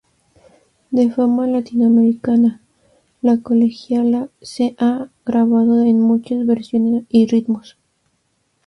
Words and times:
De 0.89 1.11
fama 1.11 1.45
latinoamericana, 1.45 2.59
"La 3.21 3.37
Colegiala" 3.37 4.29
se 4.41 4.75
ha 4.79 5.09
grabado 5.27 5.83
en 5.83 6.01
muchas 6.01 6.43
versiones 6.43 7.03
y 7.07 7.27
ritmos. 7.27 7.77